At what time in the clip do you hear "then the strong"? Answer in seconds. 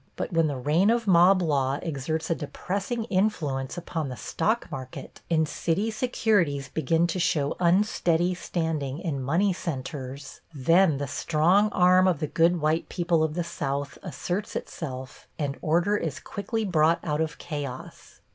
10.55-11.69